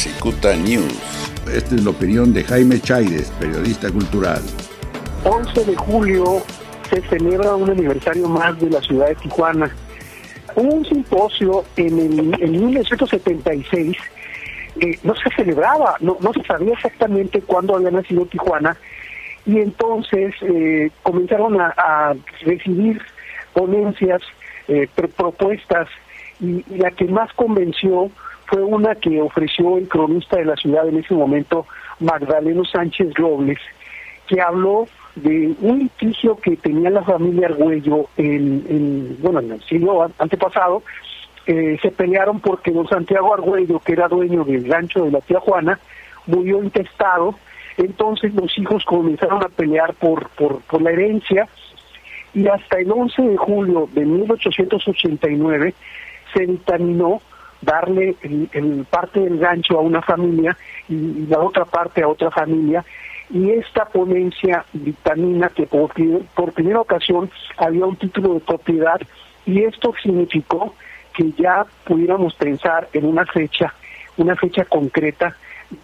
Cicuta 0.00 0.56
News. 0.56 0.98
Esta 1.52 1.74
es 1.74 1.84
la 1.84 1.90
opinión 1.90 2.32
de 2.32 2.42
Jaime 2.42 2.80
Chaides, 2.80 3.30
periodista 3.38 3.90
cultural. 3.90 4.40
11 5.24 5.62
de 5.66 5.76
julio 5.76 6.42
se 6.88 7.02
celebra 7.02 7.54
un 7.54 7.68
aniversario 7.68 8.26
más 8.26 8.58
de 8.58 8.70
la 8.70 8.80
ciudad 8.80 9.08
de 9.08 9.16
Tijuana. 9.16 9.70
Hubo 10.56 10.74
un 10.74 10.86
simposio 10.86 11.66
en, 11.76 11.98
el, 11.98 12.42
en 12.42 12.50
1976, 12.50 13.94
eh, 14.80 14.98
no 15.02 15.14
se 15.16 15.28
celebraba, 15.36 15.96
no, 16.00 16.16
no 16.20 16.32
se 16.32 16.44
sabía 16.44 16.72
exactamente 16.72 17.42
cuándo 17.42 17.76
había 17.76 17.90
nacido 17.90 18.24
Tijuana, 18.24 18.78
y 19.44 19.58
entonces 19.58 20.34
eh, 20.40 20.90
comenzaron 21.02 21.60
a, 21.60 21.74
a, 21.76 22.14
recibir 22.40 23.02
ponencias, 23.52 24.22
eh, 24.66 24.88
propuestas, 25.14 25.88
y, 26.40 26.64
la 26.76 26.90
que 26.90 27.06
más 27.06 27.32
convenció 27.34 28.10
fue 28.46 28.62
una 28.62 28.94
que 28.94 29.20
ofreció 29.20 29.78
el 29.78 29.88
cronista 29.88 30.36
de 30.36 30.44
la 30.44 30.56
ciudad 30.56 30.88
en 30.88 30.98
ese 30.98 31.14
momento, 31.14 31.66
Magdaleno 32.00 32.64
Sánchez 32.64 33.14
Robles, 33.14 33.58
que 34.26 34.40
habló 34.40 34.86
de 35.14 35.54
un 35.60 35.80
litigio 35.80 36.36
que 36.36 36.56
tenía 36.56 36.90
la 36.90 37.02
familia 37.02 37.48
Argüello 37.48 38.06
en, 38.16 38.64
en 38.68 39.16
bueno 39.20 39.40
en 39.40 39.52
el 39.52 39.62
siglo 39.62 40.10
antepasado. 40.18 40.82
Eh, 41.46 41.78
se 41.80 41.90
pelearon 41.90 42.40
porque 42.40 42.70
don 42.70 42.86
Santiago 42.88 43.32
Argüello 43.34 43.80
que 43.80 43.92
era 43.92 44.08
dueño 44.08 44.44
del 44.44 44.68
rancho 44.68 45.04
de 45.04 45.10
la 45.10 45.20
tía 45.20 45.40
Juana 45.40 45.80
murió 46.26 46.62
intestado 46.62 47.34
entonces 47.76 48.34
los 48.34 48.56
hijos 48.58 48.84
comenzaron 48.84 49.42
a 49.42 49.48
pelear 49.48 49.94
por 49.94 50.28
por, 50.30 50.60
por 50.62 50.82
la 50.82 50.90
herencia. 50.90 51.48
Y 52.32 52.46
hasta 52.46 52.78
el 52.78 52.92
11 52.92 53.22
de 53.22 53.36
julio 53.36 53.88
de 53.92 54.04
1889 54.04 55.74
se 56.32 56.46
dictaminó 56.46 57.20
darle 57.60 58.16
el, 58.22 58.86
parte 58.88 59.20
del 59.20 59.38
gancho 59.38 59.78
a 59.78 59.82
una 59.82 60.02
familia 60.02 60.56
y, 60.88 60.94
y, 60.94 61.26
la 61.28 61.40
otra 61.40 61.64
parte 61.64 62.02
a 62.02 62.08
otra 62.08 62.30
familia. 62.30 62.84
Y 63.30 63.50
esta 63.50 63.84
ponencia 63.84 64.64
dictamina 64.72 65.50
que 65.50 65.66
por, 65.66 65.92
por 66.34 66.52
primera 66.52 66.80
ocasión 66.80 67.30
había 67.58 67.86
un 67.86 67.96
título 67.96 68.34
de 68.34 68.40
propiedad 68.40 69.00
y 69.46 69.62
esto 69.62 69.92
significó 70.02 70.74
que 71.14 71.30
ya 71.32 71.64
pudiéramos 71.84 72.34
pensar 72.34 72.88
en 72.92 73.04
una 73.04 73.24
fecha, 73.26 73.72
una 74.16 74.36
fecha 74.36 74.64
concreta 74.64 75.36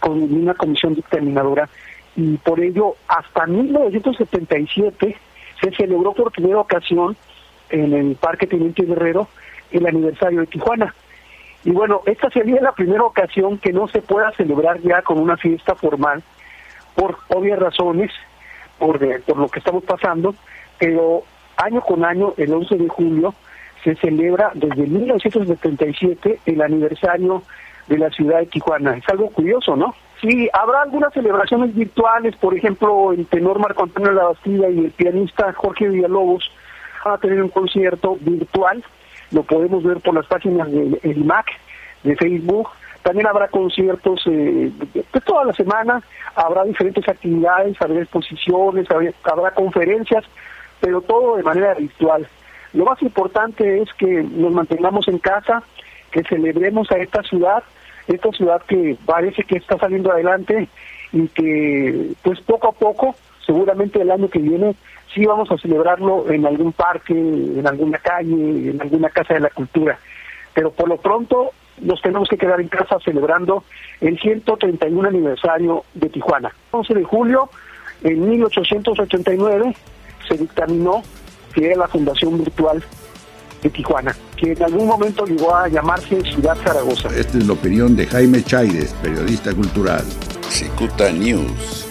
con 0.00 0.20
una 0.22 0.54
comisión 0.54 0.94
dictaminadora. 0.94 1.68
Y 2.16 2.36
por 2.38 2.60
ello 2.60 2.96
hasta 3.06 3.46
1977 3.46 5.16
se 5.60 5.70
celebró 5.72 6.12
por 6.12 6.32
primera 6.32 6.60
ocasión 6.60 7.16
en 7.70 7.92
el 7.92 8.16
Parque 8.16 8.46
Teniente 8.46 8.84
Guerrero 8.84 9.28
el 9.70 9.86
aniversario 9.86 10.40
de 10.40 10.46
Tijuana. 10.46 10.94
Y 11.64 11.72
bueno, 11.72 12.02
esta 12.06 12.30
sería 12.30 12.60
la 12.60 12.72
primera 12.72 13.04
ocasión 13.04 13.58
que 13.58 13.72
no 13.72 13.88
se 13.88 14.00
pueda 14.00 14.30
celebrar 14.32 14.80
ya 14.80 15.02
con 15.02 15.18
una 15.18 15.36
fiesta 15.36 15.74
formal, 15.74 16.22
por 16.94 17.18
obvias 17.28 17.58
razones, 17.58 18.10
por, 18.78 18.98
de, 18.98 19.20
por 19.20 19.36
lo 19.36 19.48
que 19.48 19.58
estamos 19.58 19.84
pasando, 19.84 20.34
pero 20.78 21.22
año 21.56 21.80
con 21.80 22.04
año, 22.04 22.34
el 22.36 22.52
11 22.52 22.76
de 22.76 22.88
julio, 22.88 23.34
se 23.84 23.94
celebra 23.96 24.50
desde 24.54 24.86
1977 24.86 26.40
el 26.46 26.62
aniversario 26.62 27.42
de 27.88 27.98
la 27.98 28.10
ciudad 28.10 28.38
de 28.38 28.46
Tijuana. 28.46 28.96
Es 28.96 29.08
algo 29.08 29.30
curioso, 29.30 29.76
¿no? 29.76 29.94
Sí, 30.20 30.48
habrá 30.52 30.82
algunas 30.82 31.12
celebraciones 31.12 31.74
virtuales, 31.74 32.34
por 32.36 32.56
ejemplo, 32.56 33.12
el 33.12 33.26
tenor 33.26 33.58
Marco 33.60 33.84
Antonio 33.84 34.12
Labastida 34.12 34.68
y 34.68 34.78
el 34.86 34.90
pianista 34.90 35.52
Jorge 35.52 35.88
Villalobos 35.88 36.50
van 37.04 37.14
a 37.14 37.18
tener 37.18 37.42
un 37.42 37.48
concierto 37.48 38.16
virtual 38.20 38.84
lo 39.30 39.42
podemos 39.42 39.82
ver 39.82 40.00
por 40.00 40.14
las 40.14 40.26
páginas 40.26 40.70
del 40.70 40.98
de 41.02 41.14
MAC, 41.16 41.46
de 42.02 42.16
Facebook. 42.16 42.68
También 43.02 43.26
habrá 43.26 43.48
conciertos 43.48 44.20
eh, 44.26 44.70
de 44.94 45.20
toda 45.24 45.44
la 45.44 45.52
semana, 45.52 46.02
habrá 46.34 46.64
diferentes 46.64 47.08
actividades, 47.08 47.80
habrá 47.80 48.00
exposiciones, 48.00 48.90
habrá, 48.90 49.10
habrá 49.24 49.50
conferencias, 49.52 50.24
pero 50.80 51.00
todo 51.00 51.36
de 51.36 51.42
manera 51.42 51.74
virtual. 51.74 52.26
Lo 52.74 52.84
más 52.84 53.00
importante 53.02 53.82
es 53.82 53.88
que 53.94 54.22
nos 54.22 54.52
mantengamos 54.52 55.08
en 55.08 55.18
casa, 55.18 55.62
que 56.10 56.22
celebremos 56.24 56.90
a 56.90 56.98
esta 56.98 57.22
ciudad, 57.22 57.62
esta 58.06 58.30
ciudad 58.32 58.62
que 58.66 58.96
parece 59.06 59.44
que 59.44 59.56
está 59.56 59.78
saliendo 59.78 60.12
adelante 60.12 60.68
y 61.12 61.28
que 61.28 62.10
pues 62.22 62.40
poco 62.40 62.68
a 62.68 62.72
poco, 62.72 63.14
seguramente 63.46 64.00
el 64.00 64.10
año 64.10 64.28
que 64.28 64.38
viene, 64.38 64.74
sí 65.14 65.24
vamos 65.24 65.50
a 65.50 65.58
celebrarlo 65.58 66.30
en 66.30 66.46
algún 66.46 66.72
parque, 66.72 67.14
en 67.14 67.66
alguna 67.66 67.98
calle, 67.98 68.70
en 68.70 68.80
alguna 68.80 69.10
casa 69.10 69.34
de 69.34 69.40
la 69.40 69.50
cultura. 69.50 69.98
Pero 70.54 70.70
por 70.70 70.88
lo 70.88 70.96
pronto 70.96 71.52
nos 71.80 72.00
tenemos 72.02 72.28
que 72.28 72.36
quedar 72.36 72.60
en 72.60 72.68
casa 72.68 72.98
celebrando 73.04 73.64
el 74.00 74.18
131 74.18 75.08
aniversario 75.08 75.84
de 75.94 76.08
Tijuana. 76.08 76.52
11 76.70 76.94
de 76.94 77.04
julio, 77.04 77.48
en 78.02 78.28
1889, 78.28 79.74
se 80.28 80.36
dictaminó 80.36 81.02
que 81.54 81.66
era 81.66 81.76
la 81.76 81.88
Fundación 81.88 82.38
Virtual 82.38 82.82
de 83.62 83.70
Tijuana, 83.70 84.14
que 84.36 84.52
en 84.52 84.62
algún 84.62 84.86
momento 84.86 85.24
llegó 85.24 85.54
a 85.54 85.68
llamarse 85.68 86.20
Ciudad 86.22 86.56
Zaragoza. 86.56 87.08
Esta 87.08 87.38
es 87.38 87.46
la 87.46 87.54
opinión 87.54 87.96
de 87.96 88.06
Jaime 88.06 88.42
Chaides, 88.42 88.94
periodista 89.02 89.54
cultural. 89.54 90.04
Cicuta 90.48 91.10
News. 91.12 91.87